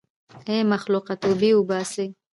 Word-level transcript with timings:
ای 0.49 0.59
مخلوقه 0.73 1.13
توبې 1.21 1.51
وباسئ. 1.55 2.07